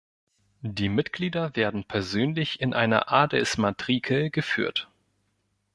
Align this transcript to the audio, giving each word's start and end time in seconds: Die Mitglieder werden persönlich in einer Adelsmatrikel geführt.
Die 0.63 0.89
Mitglieder 0.89 1.55
werden 1.55 1.83
persönlich 1.83 2.59
in 2.59 2.73
einer 2.73 3.11
Adelsmatrikel 3.11 4.31
geführt. 4.31 4.89